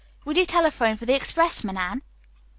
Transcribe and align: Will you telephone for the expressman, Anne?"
Will 0.25 0.35
you 0.35 0.47
telephone 0.47 0.95
for 0.97 1.05
the 1.05 1.13
expressman, 1.13 1.77
Anne?" 1.77 2.01